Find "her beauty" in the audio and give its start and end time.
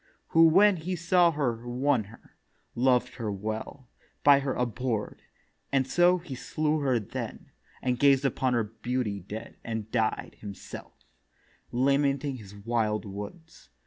8.55-9.19